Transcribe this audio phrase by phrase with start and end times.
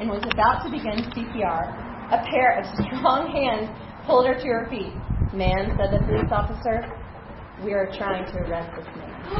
[0.00, 1.64] and was about to begin CPR,
[2.12, 3.68] a pair of strong hands
[4.06, 4.94] pulled her to her feet.
[5.32, 6.84] Man, said the police officer,
[7.64, 9.12] we are trying to arrest this man.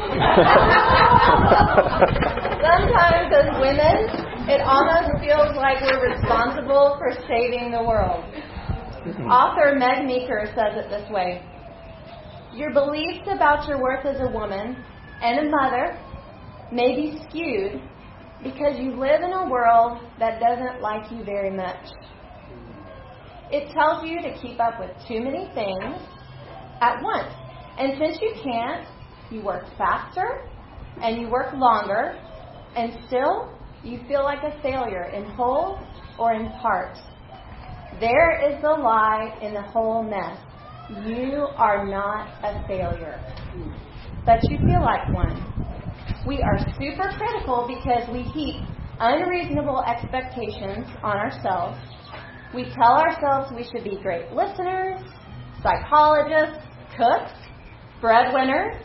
[2.63, 4.09] Sometimes as women,
[4.49, 8.23] it almost feels like we're responsible for saving the world.
[9.03, 9.27] Mm-hmm.
[9.27, 11.43] Author Meg Meeker says it this way
[12.53, 14.77] Your beliefs about your worth as a woman
[15.21, 15.99] and a mother
[16.71, 17.81] may be skewed
[18.43, 21.85] because you live in a world that doesn't like you very much.
[23.51, 25.95] It tells you to keep up with too many things
[26.81, 27.33] at once.
[27.77, 28.87] And since you can't,
[29.31, 30.47] you work faster
[31.01, 32.19] and you work longer,
[32.75, 33.51] and still
[33.83, 35.79] you feel like a failure in whole
[36.19, 36.97] or in part.
[37.99, 40.37] There is the lie in the whole mess.
[41.05, 43.19] You are not a failure,
[44.25, 45.52] but you feel like one.
[46.25, 48.63] We are super critical because we heap
[48.99, 51.77] unreasonable expectations on ourselves.
[52.55, 55.01] We tell ourselves we should be great listeners,
[55.61, 56.63] psychologists,
[56.95, 57.33] cooks,
[57.99, 58.75] breadwinners,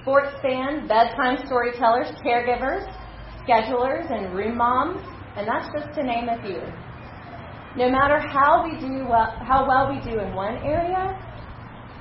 [0.00, 2.88] sports fans, bedtime storytellers, caregivers,
[3.46, 5.02] schedulers, and room moms,
[5.36, 6.62] and that's just to name a few.
[7.76, 11.14] No matter how we do well, how well we do in one area,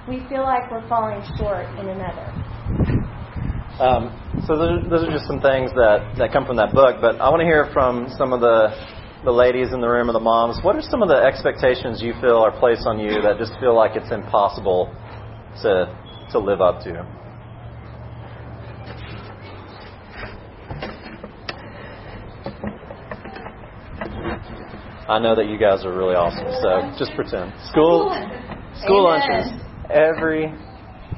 [0.08, 2.99] we feel like we're falling short in another.
[3.80, 4.12] Um,
[4.46, 7.00] so those, those are just some things that, that come from that book.
[7.00, 8.76] But I want to hear from some of the
[9.24, 10.64] the ladies in the room or the moms.
[10.64, 13.76] What are some of the expectations you feel are placed on you that just feel
[13.76, 14.88] like it's impossible
[15.64, 15.92] to
[16.32, 17.04] to live up to?
[25.10, 27.52] I know that you guys are really awesome, so just pretend.
[27.72, 28.14] School,
[28.84, 29.52] school lunches
[29.90, 30.54] every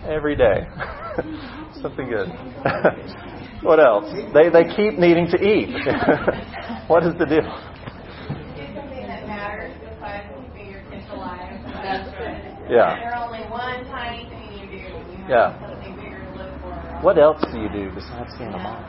[0.08, 0.66] every day.
[1.82, 2.28] Something good.
[3.62, 4.06] what else?
[4.34, 5.70] They they keep needing to eat.
[6.88, 7.42] what is the deal?
[7.42, 11.60] Do something that matters besides keeping your kids alive.
[11.84, 12.56] That's right.
[12.70, 12.96] Yeah.
[13.00, 14.78] They're only one tiny thing you do.
[14.78, 15.60] You Yeah.
[15.68, 16.72] something bigger to live for.
[17.02, 18.86] What else do you do besides being a mom?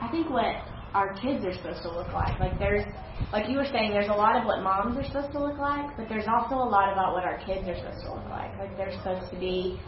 [0.00, 0.54] I think what
[0.94, 2.38] our kids are supposed to look like.
[2.38, 2.84] Like there's,
[3.32, 5.96] like you were saying, there's a lot of what moms are supposed to look like,
[5.96, 8.56] but there's also a lot about what our kids are supposed to look like.
[8.58, 9.80] Like they're supposed to be,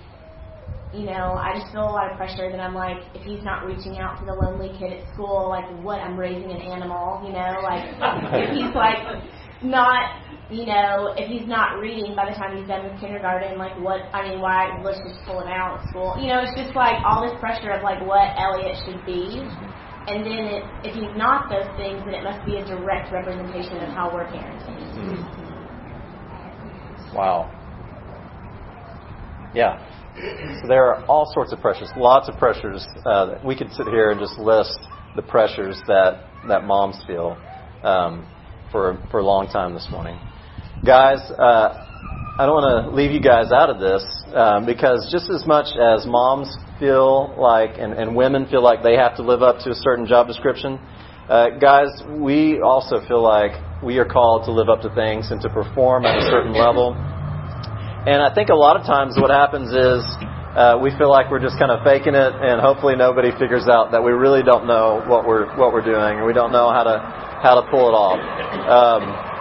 [0.92, 3.66] you know, I just feel a lot of pressure that I'm like, if he's not
[3.66, 7.32] reaching out to the lonely kid at school, like what I'm raising an animal, you
[7.32, 7.84] know, like
[8.32, 9.02] if he's like
[9.62, 13.74] not, you know, if he's not reading by the time he's done with kindergarten, like
[13.80, 16.16] what, I mean, why, let's just pull him out at school.
[16.20, 19.42] You know, it's just like all this pressure of like what Elliot should be.
[20.06, 23.78] And then it, if he's not those things, then it must be a direct representation
[23.78, 24.84] of how we're parenting.
[27.14, 27.50] Wow.
[29.54, 29.80] Yeah.
[30.60, 32.86] So there are all sorts of pressures, lots of pressures.
[33.06, 34.78] Uh, we could sit here and just list
[35.16, 37.38] the pressures that that moms feel
[37.82, 38.26] um,
[38.70, 40.18] for for a long time this morning.
[40.84, 41.83] Guys, uh,
[42.34, 44.02] I don't want to leave you guys out of this
[44.34, 46.50] um, because just as much as moms
[46.82, 50.02] feel like and, and women feel like they have to live up to a certain
[50.02, 50.82] job description,
[51.30, 53.54] uh, guys, we also feel like
[53.86, 56.98] we are called to live up to things and to perform at a certain level.
[56.98, 60.02] And I think a lot of times what happens is
[60.58, 63.94] uh, we feel like we're just kind of faking it, and hopefully nobody figures out
[63.94, 66.82] that we really don't know what we're what we're doing, and we don't know how
[66.82, 66.98] to
[67.46, 68.18] how to pull it off.
[68.18, 69.33] Um,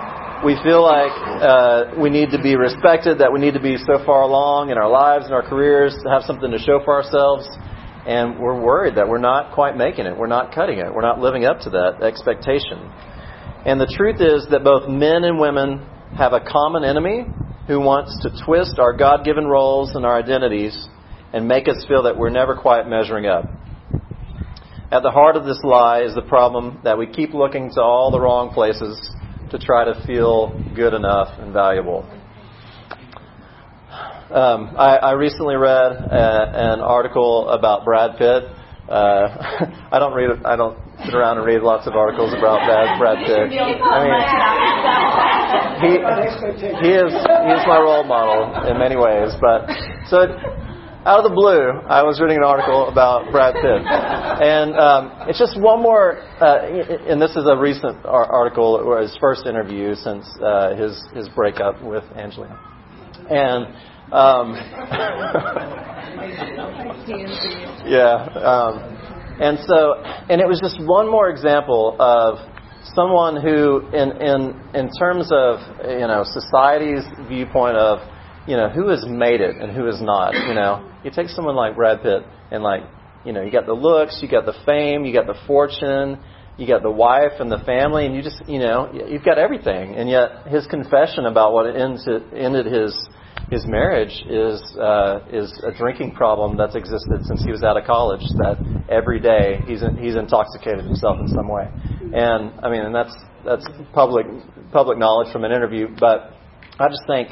[0.43, 4.03] we feel like uh, we need to be respected, that we need to be so
[4.05, 7.47] far along in our lives and our careers to have something to show for ourselves,
[8.05, 11.19] and we're worried that we're not quite making it, we're not cutting it, we're not
[11.19, 12.91] living up to that expectation.
[13.65, 15.87] And the truth is that both men and women
[16.17, 17.25] have a common enemy
[17.67, 20.75] who wants to twist our God given roles and our identities
[21.31, 23.45] and make us feel that we're never quite measuring up.
[24.91, 28.11] At the heart of this lie is the problem that we keep looking to all
[28.11, 28.99] the wrong places
[29.53, 32.01] to try to feel good enough and valuable.
[34.33, 38.45] Um, I, I recently read uh, an article about Brad Pitt.
[38.89, 39.29] Uh,
[39.93, 40.43] I don't read.
[40.43, 40.75] I don't
[41.05, 43.53] sit around and read lots of articles about Brad, Brad Pitt.
[43.53, 44.17] I mean,
[45.85, 46.01] he
[46.81, 49.37] he is he is my role model in many ways.
[49.39, 49.69] But
[50.09, 50.33] so
[51.05, 55.37] out of the blue, I was reading an article about Brad Pitt, and um, it's
[55.37, 56.19] just one more.
[56.39, 56.63] Uh,
[57.07, 61.27] and this is a recent ar- article, or his first interview since uh, his his
[61.29, 62.59] breakup with Angelina,
[63.29, 63.67] and.
[64.11, 64.53] Um,
[67.87, 68.77] yeah, um,
[69.41, 69.95] and so,
[70.29, 72.37] and it was just one more example of
[72.93, 75.59] someone who, in in in terms of
[75.89, 77.99] you know society's viewpoint of
[78.47, 80.33] you know who has made it and who has not.
[80.33, 82.83] You know, you take someone like Brad Pitt and like
[83.25, 86.19] you know, you got the looks, you got the fame, you got the fortune,
[86.57, 89.95] you got the wife and the family, and you just, you know, you've got everything.
[89.95, 93.09] And yet, his confession about what ended his
[93.49, 97.85] his marriage is uh, is a drinking problem that's existed since he was out of
[97.85, 98.21] college.
[98.37, 98.59] That
[98.89, 101.69] every day he's in, he's intoxicated himself in some way,
[102.13, 104.25] and I mean, and that's that's public
[104.71, 105.87] public knowledge from an interview.
[105.99, 106.33] But
[106.79, 107.29] I just think,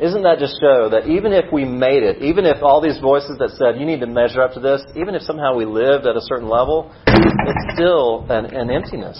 [0.00, 3.38] isn't that just show that even if we made it, even if all these voices
[3.38, 6.16] that said you need to measure up to this, even if somehow we lived at
[6.16, 9.18] a certain level, it's still an, an emptiness.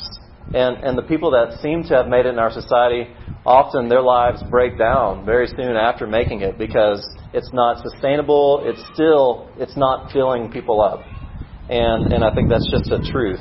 [0.53, 3.07] And and the people that seem to have made it in our society,
[3.47, 8.63] often their lives break down very soon after making it because it's not sustainable.
[8.65, 11.01] It's still it's not filling people up
[11.69, 13.41] and and I think that's just a truth.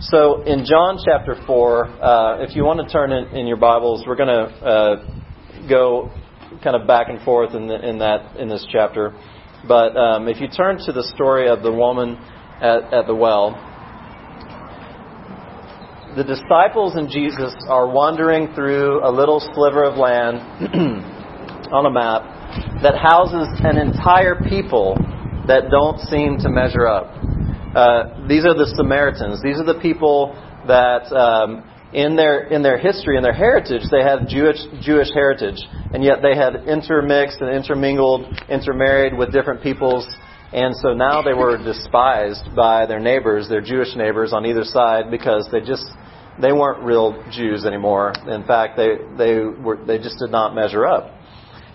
[0.00, 4.04] So in John chapter four, uh, if you want to turn in, in your Bibles,
[4.06, 6.10] we're going to uh, go
[6.62, 9.12] kind of back and forth in, the, in that in this chapter.
[9.66, 12.16] But um, if you turn to the story of the woman
[12.60, 13.52] at, at the well,
[16.16, 20.38] the disciples and Jesus are wandering through a little sliver of land
[21.72, 24.96] on a map that houses an entire people
[25.46, 27.14] that don't seem to measure up.
[27.74, 29.40] Uh, these are the Samaritans.
[29.42, 30.34] These are the people
[30.66, 35.58] that, um, in their in their history and their heritage, they had Jewish Jewish heritage,
[35.92, 40.06] and yet they had intermixed and intermingled, intermarried with different peoples,
[40.52, 45.10] and so now they were despised by their neighbors, their Jewish neighbors on either side,
[45.10, 45.84] because they just
[46.40, 48.12] they weren't real Jews anymore.
[48.28, 51.16] In fact, they they were they just did not measure up.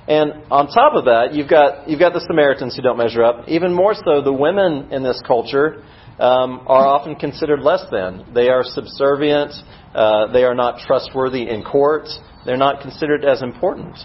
[0.08, 3.48] And on top of that, you've got you've got the Samaritans who don't measure up.
[3.48, 5.84] Even more so, the women in this culture
[6.20, 8.34] um, are often considered less than.
[8.34, 9.52] They are subservient.
[9.94, 12.08] Uh, they are not trustworthy in court.
[12.46, 13.98] They're not considered as important.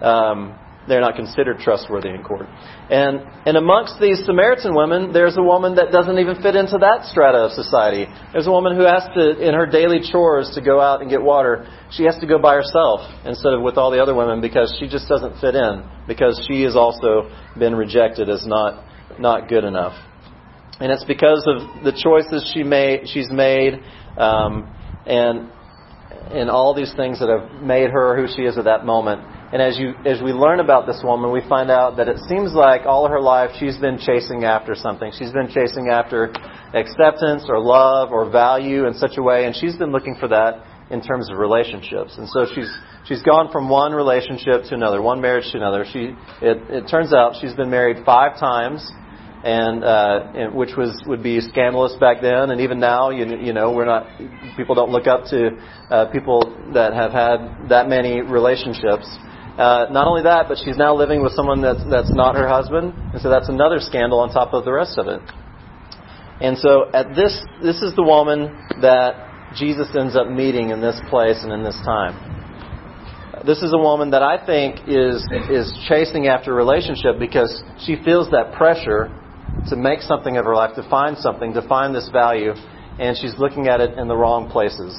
[0.00, 2.46] Um, they're not considered trustworthy in court.
[2.90, 7.04] And, and amongst these Samaritan women, there's a woman that doesn't even fit into that
[7.04, 8.06] strata of society.
[8.32, 11.22] There's a woman who has to, in her daily chores, to go out and get
[11.22, 11.68] water.
[11.92, 14.88] She has to go by herself instead of with all the other women because she
[14.88, 18.84] just doesn't fit in, because she has also been rejected as not,
[19.20, 19.94] not good enough.
[20.80, 23.74] And it's because of the choices she made, she's made,
[24.16, 24.72] um,
[25.06, 25.50] and,
[26.30, 29.22] and all these things that have made her who she is at that moment
[29.52, 32.54] and as you as we learn about this woman, we find out that it seems
[32.54, 35.12] like all her life she's been chasing after something.
[35.18, 36.32] She's been chasing after
[36.72, 40.64] acceptance or love or value in such a way, and she's been looking for that
[40.90, 42.16] in terms of relationships.
[42.16, 42.74] And so she's
[43.04, 45.84] she's gone from one relationship to another, one marriage to another.
[45.92, 48.90] She it, it turns out she's been married five times,
[49.44, 53.52] and, uh, and which was would be scandalous back then, and even now, you you
[53.52, 54.06] know, we're not
[54.56, 55.50] people don't look up to
[55.90, 56.42] uh, people
[56.74, 59.06] that have had that many relationships.
[59.58, 62.94] Uh, not only that, but she's now living with someone that's, that's not her husband,
[63.12, 65.20] and so that's another scandal on top of the rest of it.
[66.40, 68.48] And so at this, this is the woman
[68.80, 72.16] that Jesus ends up meeting in this place and in this time.
[73.44, 77.96] This is a woman that I think is, is chasing after a relationship because she
[78.04, 79.10] feels that pressure
[79.68, 82.52] to make something of her life, to find something, to find this value,
[82.98, 84.92] and she's looking at it in the wrong places.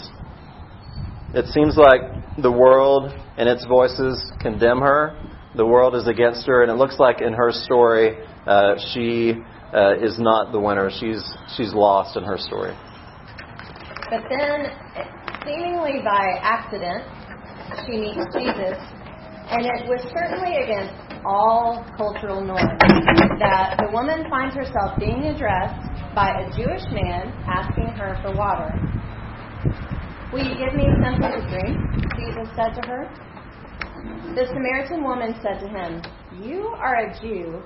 [1.34, 2.02] It seems like
[2.38, 5.20] the world and its voices condemn her.
[5.56, 8.18] The world is against her, and it looks like in her story,
[8.48, 9.34] uh, she
[9.74, 10.90] uh, is not the winner.
[10.90, 11.24] She's
[11.56, 12.74] she's lost in her story.
[14.10, 14.70] But then,
[15.46, 17.06] seemingly by accident,
[17.86, 18.78] she meets Jesus,
[19.50, 22.80] and it was certainly against all cultural norms
[23.40, 28.72] that the woman finds herself being addressed by a Jewish man asking her for water.
[30.32, 31.78] Will you give me something to drink?
[32.18, 33.08] Jesus said to her.
[34.36, 36.02] The Samaritan woman said to him,
[36.44, 37.62] You are a Jew,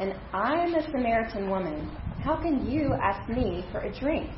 [0.00, 1.90] and I am a Samaritan woman.
[2.22, 4.30] How can you ask me for a drink?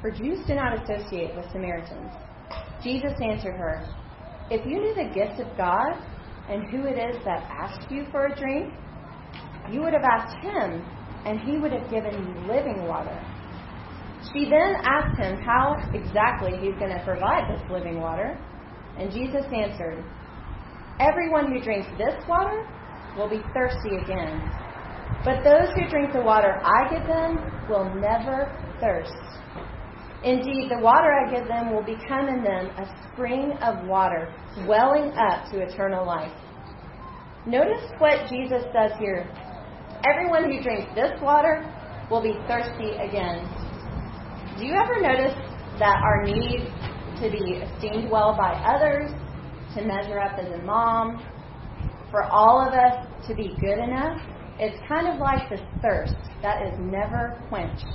[0.00, 2.12] For Jews do not associate with Samaritans.
[2.82, 3.86] Jesus answered her,
[4.50, 5.94] If you knew the gift of God
[6.48, 8.72] and who it is that asked you for a drink,
[9.70, 10.84] you would have asked him,
[11.26, 13.22] and he would have given you living water.
[14.32, 18.38] She then asked him how exactly he's going to provide this living water.
[18.98, 20.04] And Jesus answered,
[20.98, 22.66] Everyone who drinks this water
[23.16, 24.50] will be thirsty again.
[25.24, 28.50] But those who drink the water I give them will never
[28.80, 29.12] thirst.
[30.24, 34.34] Indeed, the water I give them will become in them a spring of water
[34.66, 36.32] welling up to eternal life.
[37.46, 39.30] Notice what Jesus says here.
[40.04, 41.64] Everyone who drinks this water
[42.10, 43.46] will be thirsty again.
[44.58, 45.36] Do you ever notice
[45.78, 46.66] that our need
[47.20, 49.10] to be esteemed well by others,
[49.76, 51.22] to measure up as a mom,
[52.10, 54.20] for all of us to be good enough,
[54.58, 57.86] it's kind of like this thirst that is never quenched.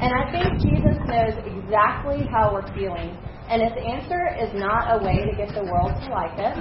[0.00, 3.16] And I think Jesus knows exactly how we're feeling.
[3.48, 6.58] And his answer is not a way to get the world to like us.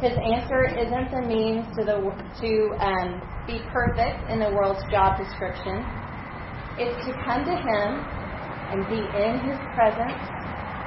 [0.00, 1.98] His answer isn't a means to the
[2.40, 2.52] to
[2.84, 5.84] um, be perfect in the world's job description.
[6.78, 8.04] It's to come to him
[8.70, 10.20] and be in his presence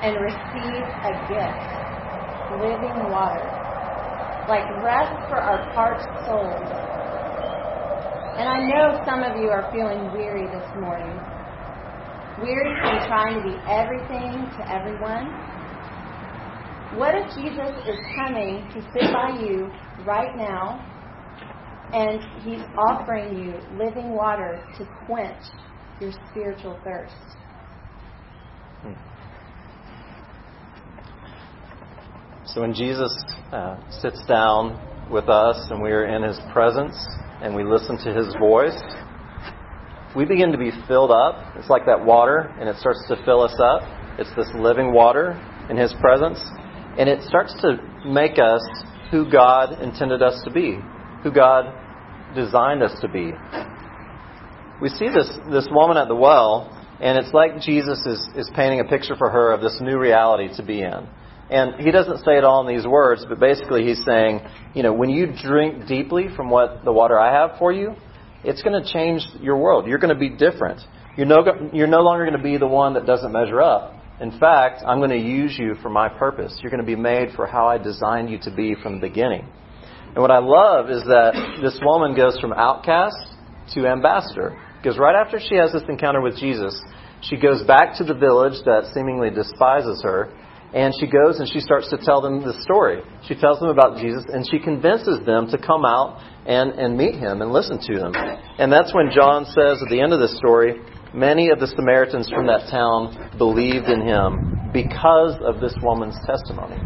[0.01, 3.49] and receive a gift, living water,
[4.47, 6.98] like rest for our parched souls
[8.39, 11.11] and I know some of you are feeling weary this morning.
[12.41, 15.27] Weary from trying to be everything to everyone.
[16.95, 19.69] What if Jesus is coming to sit by you
[20.05, 20.79] right now
[21.91, 25.43] and he's offering you living water to quench
[25.99, 27.15] your spiritual thirst?
[32.45, 33.11] So when Jesus
[33.51, 34.79] uh, sits down
[35.11, 36.95] with us and we are in his presence,
[37.41, 38.79] and we listen to His voice,
[40.15, 41.55] we begin to be filled up.
[41.55, 43.81] It's like that water, and it starts to fill us up.
[44.17, 46.39] It's this living water in His presence,
[46.97, 48.61] and it starts to make us
[49.11, 50.79] who God intended us to be,
[51.23, 51.65] who God
[52.35, 53.31] designed us to be.
[54.81, 58.79] We see this, this woman at the well, and it's like Jesus is, is painting
[58.79, 61.07] a picture for her of this new reality to be in.
[61.49, 64.41] And he doesn't say it all in these words, but basically he's saying,
[64.75, 67.95] you know, when you drink deeply from what the water I have for you,
[68.43, 69.87] it's going to change your world.
[69.87, 70.79] You're going to be different.
[71.17, 73.95] You're no, you're no longer going to be the one that doesn't measure up.
[74.21, 76.57] In fact, I'm going to use you for my purpose.
[76.61, 79.47] You're going to be made for how I designed you to be from the beginning.
[80.07, 83.15] And what I love is that this woman goes from outcast
[83.73, 84.59] to ambassador.
[84.81, 86.79] Because right after she has this encounter with Jesus,
[87.21, 90.31] she goes back to the village that seemingly despises her
[90.73, 93.01] and she goes and she starts to tell them the story.
[93.27, 97.15] She tells them about Jesus and she convinces them to come out and, and meet
[97.15, 98.13] him and listen to him.
[98.15, 100.79] And that's when John says at the end of the story,
[101.13, 106.77] many of the Samaritans from that town believed in him because of this woman's testimony.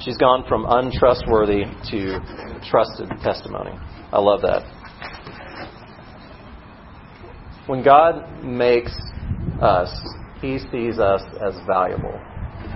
[0.00, 3.72] She's gone from untrustworthy to trusted testimony.
[4.12, 4.62] I love that.
[7.66, 8.92] When God makes
[9.60, 9.90] us
[10.40, 12.20] he sees us as valuable.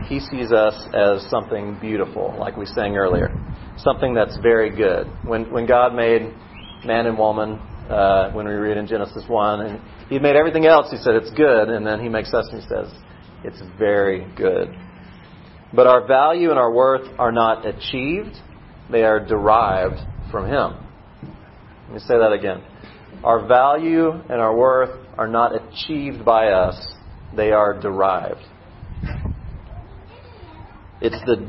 [0.07, 3.31] He sees us as something beautiful, like we sang earlier,
[3.79, 5.07] something that's very good.
[5.25, 6.23] When, when God made
[6.85, 10.91] man and woman, uh, when we read in Genesis 1, and He made everything else,
[10.91, 12.93] He said it's good, and then He makes us and He says
[13.45, 14.75] it's very good.
[15.73, 18.37] But our value and our worth are not achieved,
[18.91, 20.01] they are derived
[20.31, 20.87] from Him.
[21.87, 22.63] Let me say that again.
[23.23, 26.87] Our value and our worth are not achieved by us,
[27.37, 28.45] they are derived.
[31.01, 31.49] It's the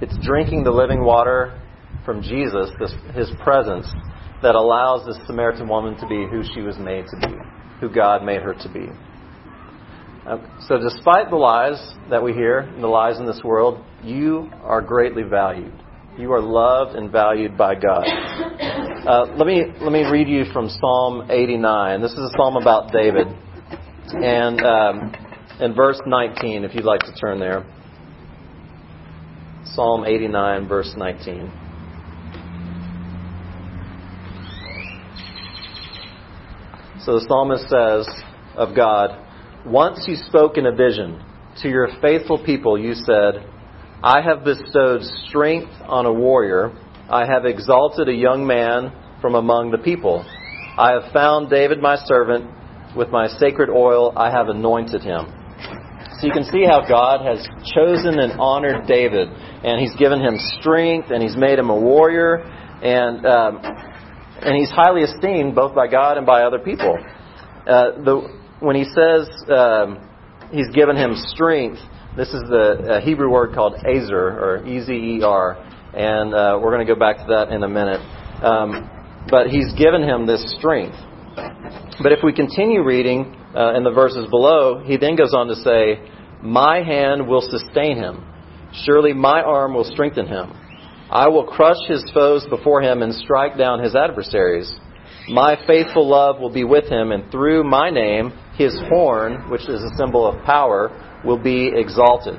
[0.00, 1.60] it's drinking the living water
[2.04, 3.86] from Jesus, this, his presence,
[4.42, 7.34] that allows this Samaritan woman to be who she was made to be,
[7.80, 8.86] who God made her to be.
[10.24, 14.80] Uh, so, despite the lies that we hear, the lies in this world, you are
[14.80, 15.72] greatly valued.
[16.18, 18.04] You are loved and valued by God.
[18.04, 22.02] Uh, let me let me read you from Psalm 89.
[22.02, 23.28] This is a psalm about David.
[24.14, 25.14] And um,
[25.60, 27.66] in verse 19, if you'd like to turn there,
[29.64, 31.52] Psalm 89, verse 19.
[37.00, 38.08] So the psalmist says
[38.56, 39.24] of God,
[39.66, 41.22] Once you spoke in a vision
[41.62, 43.46] to your faithful people, you said,
[44.02, 46.72] I have bestowed strength on a warrior.
[47.10, 50.24] I have exalted a young man from among the people.
[50.78, 52.57] I have found David my servant
[52.96, 55.32] with my sacred oil I have anointed him.
[56.20, 60.36] So you can see how God has chosen and honored David, and He's given him
[60.58, 62.42] strength, and He's made him a warrior,
[62.82, 63.60] and um,
[64.40, 66.96] and he's highly esteemed both by God and by other people.
[67.66, 70.08] Uh, the, when he says um,
[70.50, 71.80] He's given him strength,
[72.16, 75.56] this is the uh, Hebrew word called ezer or E Z E R,
[75.94, 78.00] and uh, we're going to go back to that in a minute.
[78.42, 78.90] Um,
[79.30, 80.96] but He's given him this strength.
[82.02, 85.56] But if we continue reading uh, in the verses below, he then goes on to
[85.56, 86.00] say,
[86.42, 88.24] My hand will sustain him.
[88.84, 90.52] Surely my arm will strengthen him.
[91.10, 94.72] I will crush his foes before him and strike down his adversaries.
[95.28, 99.82] My faithful love will be with him, and through my name, his horn, which is
[99.82, 100.90] a symbol of power,
[101.24, 102.38] will be exalted.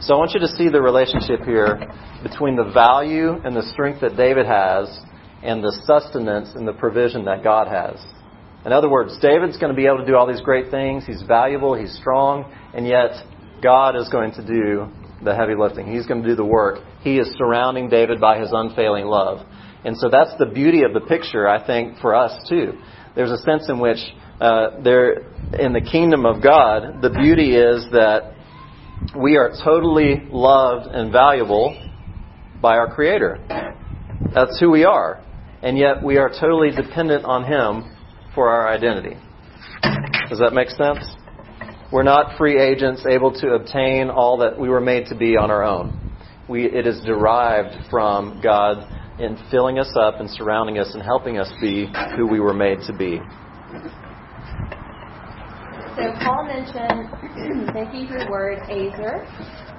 [0.00, 1.80] So I want you to see the relationship here
[2.22, 5.00] between the value and the strength that David has
[5.42, 8.04] and the sustenance and the provision that God has.
[8.64, 11.04] In other words, David's going to be able to do all these great things.
[11.04, 13.10] He's valuable, he's strong, and yet
[13.62, 14.86] God is going to do
[15.24, 15.86] the heavy lifting.
[15.86, 16.80] He's going to do the work.
[17.02, 19.46] He is surrounding David by his unfailing love.
[19.84, 22.74] And so that's the beauty of the picture, I think, for us too.
[23.14, 23.98] There's a sense in which
[24.40, 25.28] uh, there,
[25.58, 28.34] in the kingdom of God, the beauty is that
[29.16, 31.76] we are totally loved and valuable
[32.60, 33.38] by our Creator.
[34.34, 35.22] That's who we are.
[35.62, 37.91] And yet we are totally dependent on Him
[38.34, 39.16] for our identity.
[40.28, 41.04] Does that make sense?
[41.92, 45.50] We're not free agents able to obtain all that we were made to be on
[45.50, 45.92] our own.
[46.48, 48.88] We, it is derived from God
[49.20, 51.86] in filling us up and surrounding us and helping us be
[52.16, 53.20] who we were made to be.
[55.96, 57.12] So Paul mentioned
[57.76, 59.28] the Hebrew word ezer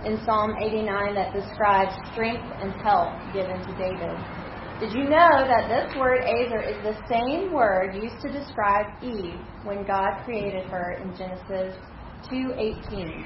[0.06, 4.43] in Psalm 89 that describes strength and help given to David.
[4.80, 9.40] Did you know that this word ezer is the same word used to describe Eve
[9.64, 11.78] when God created her in Genesis
[12.30, 13.24] 2:18?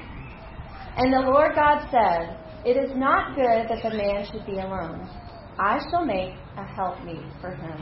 [0.98, 5.08] And the Lord God said, "It is not good that the man should be alone.
[5.58, 7.76] I shall make a helpmeet for him."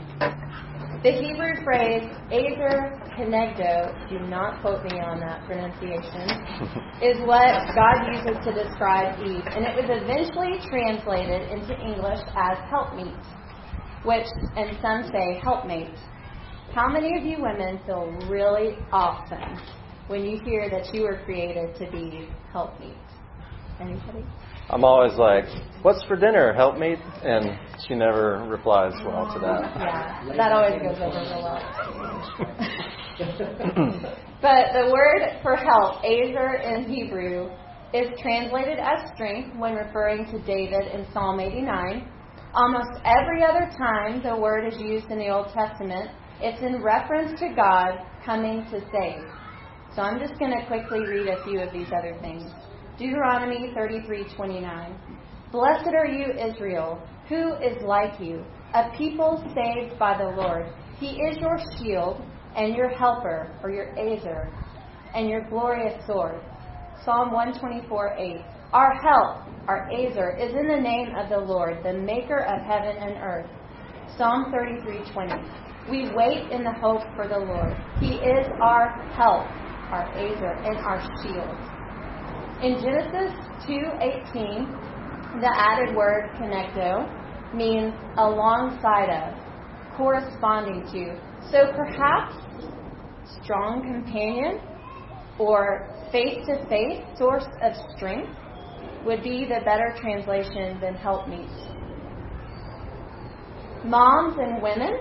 [1.03, 6.25] The Hebrew phrase Ezer Kenegdo, do not quote me on that pronunciation,
[7.01, 12.57] is what God uses to describe Eve, and it was eventually translated into English as
[12.69, 13.13] helpmeet,
[14.03, 14.25] which,
[14.55, 15.95] and some say helpmate.
[16.73, 19.59] How many of you women feel really awesome
[20.07, 22.95] when you hear that you were created to be helpmeet?
[23.79, 24.25] Anybody?
[24.69, 25.45] I'm always like,
[25.81, 26.53] "What's for dinner?
[26.53, 29.73] Help me!" And she never replies well to that.
[30.27, 31.61] Yeah, that always goes over real well.
[34.41, 37.49] but the word for help, ezer in Hebrew,
[37.93, 42.11] is translated as strength when referring to David in Psalm 89.
[42.57, 46.09] Almost every other time the word is used in the Old Testament,
[46.41, 49.29] it's in reference to God coming to save.
[49.95, 52.51] So I'm just going to quickly read a few of these other things.
[52.97, 54.97] Deuteronomy 33:29.
[55.51, 56.99] Blessed are you, Israel,
[57.29, 60.65] who is like you, a people saved by the Lord.
[60.99, 62.23] He is your shield
[62.55, 64.51] and your helper, or your ezer,
[65.13, 66.41] and your glorious sword.
[67.05, 68.43] Psalm 124:8.
[68.73, 72.97] Our help, our ezer, is in the name of the Lord, the maker of heaven
[72.97, 73.49] and earth.
[74.17, 75.89] Psalm 33:20.
[75.89, 77.73] We wait in the hope for the Lord.
[78.01, 79.47] He is our help,
[79.93, 81.57] our ezer, and our shield.
[82.61, 83.31] In Genesis
[83.65, 87.09] 2:18, the added word "kenegdo"
[87.53, 91.21] means alongside of, corresponding to.
[91.51, 92.35] So perhaps
[93.43, 94.59] strong companion
[95.39, 98.33] or face-to-face source of strength
[99.05, 101.49] would be the better translation than helpmeet.
[103.85, 104.99] Moms and women,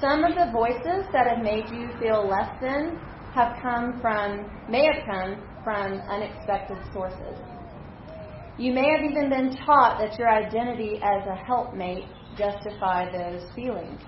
[0.00, 2.98] some of the voices that have made you feel less than
[3.34, 7.38] have come from may have come from unexpected sources.
[8.56, 12.04] You may have even been taught that your identity as a helpmate
[12.38, 14.00] justify those feelings.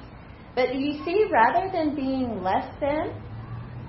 [0.54, 3.20] But do you see, rather than being less than,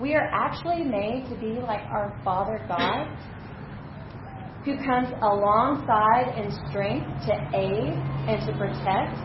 [0.02, 3.08] we are actually made to be like our Father God,
[4.68, 7.96] who comes alongside in strength to aid
[8.28, 9.16] and to protect.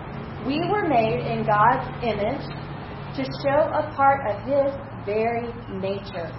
[0.47, 2.47] We were made in God's image
[3.19, 4.71] to show a part of His
[5.05, 5.51] very
[5.83, 6.31] nature.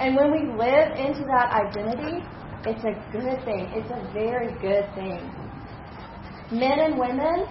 [0.00, 2.18] And when we live into that identity,
[2.66, 3.70] it's a good thing.
[3.70, 5.22] It's a very good thing.
[6.50, 7.46] Men and women,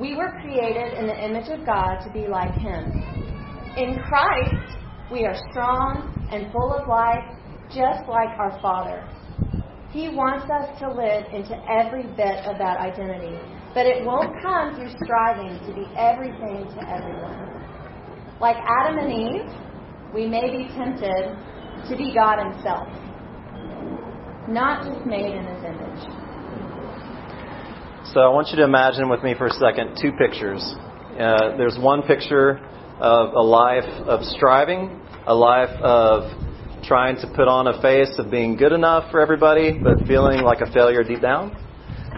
[0.00, 2.88] we were created in the image of God to be like Him.
[3.76, 4.78] In Christ,
[5.12, 7.36] we are strong and full of life,
[7.68, 9.06] just like our Father.
[9.98, 13.34] He wants us to live into every bit of that identity.
[13.74, 17.34] But it won't come through striving to be everything to everyone.
[18.40, 19.50] Like Adam and Eve,
[20.14, 21.34] we may be tempted
[21.90, 22.86] to be God Himself,
[24.46, 26.02] not just made in His image.
[28.14, 30.62] So I want you to imagine with me for a second two pictures.
[31.18, 32.60] Uh, there's one picture
[33.00, 36.47] of a life of striving, a life of
[36.88, 40.62] trying to put on a face of being good enough for everybody, but feeling like
[40.62, 41.54] a failure deep down,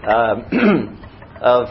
[0.06, 0.96] um,
[1.42, 1.66] of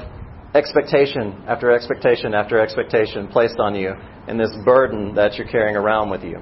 [0.53, 3.93] expectation after expectation after expectation placed on you,
[4.27, 6.39] and this burden that you're carrying around with you.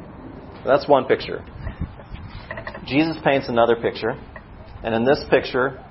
[0.65, 1.45] That's one picture.
[2.87, 4.19] Jesus paints another picture,
[4.83, 5.83] and in this picture,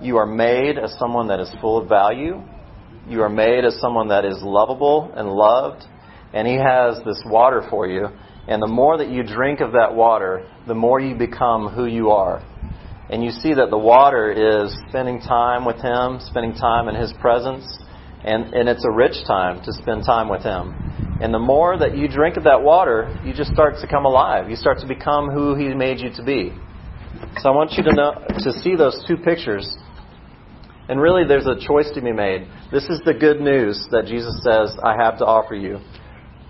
[0.00, 2.42] you are made as someone that is full of value.
[3.08, 5.84] You are made as someone that is lovable and loved,
[6.32, 8.08] and He has this water for you.
[8.48, 12.10] And the more that you drink of that water, the more you become who you
[12.10, 12.42] are.
[13.10, 17.12] And you see that the water is spending time with Him, spending time in His
[17.20, 17.64] presence,
[18.24, 20.74] and, and it's a rich time to spend time with Him.
[21.20, 24.50] And the more that you drink of that water, you just start to come alive.
[24.50, 26.52] You start to become who He made you to be.
[27.38, 29.76] So I want you to know to see those two pictures.
[30.88, 32.46] And really, there's a choice to be made.
[32.70, 35.78] This is the good news that Jesus says, I have to offer you.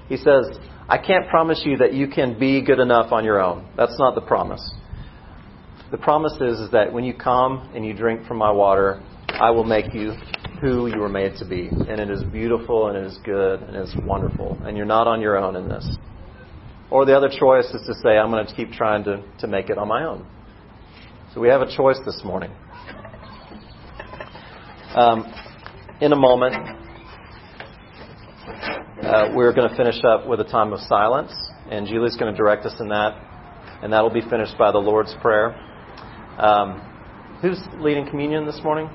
[0.09, 3.69] He says, I can't promise you that you can be good enough on your own.
[3.77, 4.73] That's not the promise.
[5.91, 9.51] The promise is, is that when you come and you drink from my water, I
[9.51, 10.13] will make you
[10.61, 11.71] who you were made to be.
[11.89, 14.59] And it is beautiful and it is good and it is wonderful.
[14.65, 15.99] And you're not on your own in this.
[16.91, 19.71] Or the other choice is to say, I'm going to keep trying to, to make
[19.71, 20.25] it on my own.
[21.35, 22.53] So we have a choice this morning.
[24.95, 25.33] Um,
[26.01, 26.55] in a moment,
[29.07, 31.33] uh, we're going to finish up with a time of silence,
[31.71, 33.15] and Julie's going to direct us in that,
[33.83, 35.55] and that will be finished by the Lord's Prayer.
[36.39, 36.81] Um,
[37.41, 38.91] who's leading communion this morning?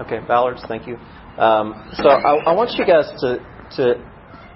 [0.00, 0.96] Okay, Ballards, thank you.
[1.38, 3.38] Um, so I, I, want you guys to,
[3.76, 3.94] to,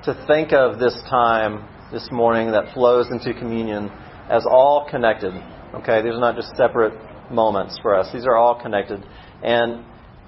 [0.05, 3.89] to think of this time this morning that flows into communion
[4.29, 5.33] as all connected.
[5.75, 6.93] Okay, these are not just separate
[7.31, 8.13] moments for us.
[8.13, 9.05] These are all connected.
[9.45, 9.85] And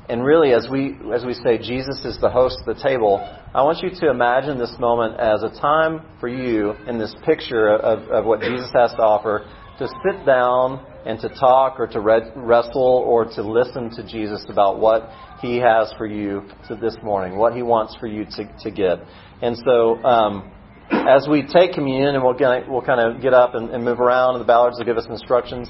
[0.08, 3.18] and really, as we as we say, Jesus is the host of the table.
[3.54, 7.68] I want you to imagine this moment as a time for you in this picture
[7.68, 12.00] of, of what Jesus has to offer to sit down and to talk or to
[12.00, 17.36] wrestle or to listen to Jesus about what he has for you to this morning,
[17.36, 18.98] what he wants for you to, to get.
[19.42, 20.50] And so, um,
[20.90, 22.36] as we take communion, and we'll,
[22.68, 25.06] we'll kind of get up and, and, move around, and the Ballards will give us
[25.08, 25.68] instructions,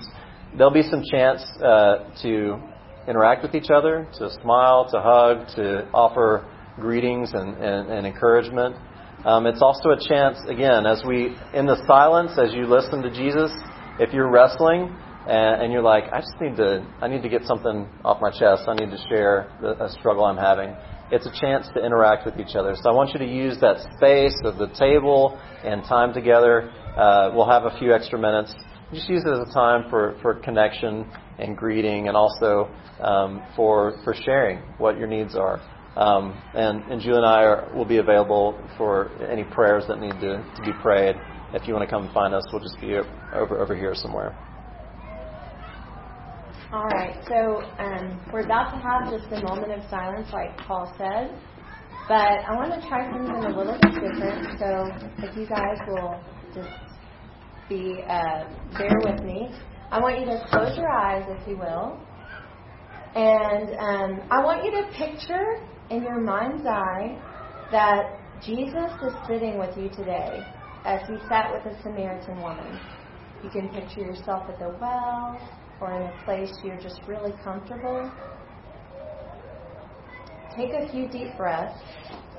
[0.56, 2.60] there'll be some chance uh, to
[3.08, 6.48] interact with each other, to smile, to hug, to offer
[6.80, 8.76] greetings and, and, and encouragement.
[9.24, 13.10] Um, it's also a chance, again, as we, in the silence, as you listen to
[13.10, 13.50] Jesus,
[13.98, 14.94] if you're wrestling
[15.26, 18.30] and, and you're like, I just need to, I need to get something off my
[18.30, 18.64] chest.
[18.68, 20.76] I need to share the, a struggle I'm having.
[21.10, 22.74] It's a chance to interact with each other.
[22.82, 26.70] So I want you to use that space of the table and time together.
[26.96, 28.52] Uh, we'll have a few extra minutes.
[28.92, 32.70] Just use it as a time for, for connection and greeting and also
[33.00, 35.60] um, for, for sharing what your needs are.
[35.96, 40.18] Um, and, and Julie and I are, will be available for any prayers that need
[40.20, 41.16] to, to be prayed.
[41.52, 42.96] If you want to come and find us, we'll just be
[43.32, 44.36] over, over here somewhere.
[46.72, 50.92] All right, so um, we're about to have just a moment of silence, like Paul
[50.98, 51.30] said,
[52.08, 54.58] but I want to try something a little bit different.
[54.58, 54.90] So
[55.22, 56.20] if you guys will
[56.52, 56.74] just
[57.68, 59.54] be uh, bear with me,
[59.94, 61.96] I want you to close your eyes, if you will,
[63.14, 67.16] and um, I want you to picture in your mind's eye
[67.70, 70.44] that Jesus is sitting with you today
[70.84, 72.80] as he sat with the Samaritan woman.
[73.44, 75.38] You can picture yourself at the well
[75.80, 78.10] or in a place you're just really comfortable.
[80.56, 81.80] Take a few deep breaths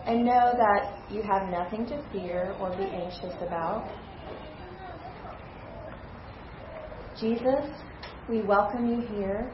[0.05, 3.89] and know that you have nothing to fear or be anxious about.
[7.19, 7.65] Jesus,
[8.29, 9.49] we welcome you here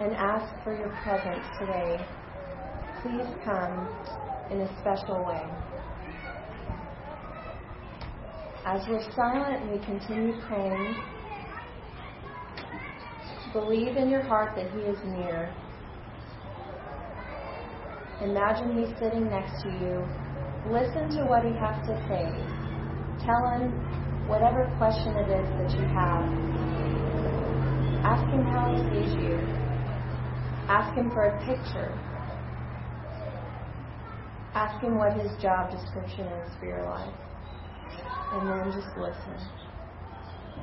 [0.00, 1.96] and ask for your presence today.
[3.00, 3.88] Please come
[4.50, 5.42] in a special way.
[8.66, 10.94] As we're silent we continue praying,
[13.54, 15.50] believe in your heart that He is near.
[18.20, 20.04] Imagine He's sitting next to you.
[20.70, 22.28] Listen to what He has to say.
[23.24, 23.72] Tell Him
[24.28, 26.57] whatever question it is that you have.
[28.08, 29.36] Ask Him how He sees you.
[30.68, 31.92] Ask Him for a picture.
[34.54, 37.14] Ask Him what His job description is for your life
[38.32, 39.67] and then just listen.